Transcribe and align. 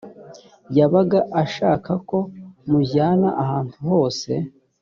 yabaga 0.77 1.19
ashaka 1.43 1.91
ko 2.09 2.17
mujyana 2.69 3.29
ahantu 3.43 3.77
hose 3.91 4.31